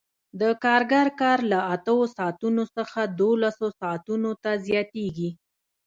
د 0.41 0.43
کارګر 0.63 1.07
کار 1.21 1.39
له 1.51 1.59
اتو 1.73 1.97
ساعتونو 2.17 2.63
څخه 2.75 2.99
دولسو 3.21 3.67
ساعتونو 3.79 4.29
ته 4.43 4.51
زیاتېږي 4.67 5.29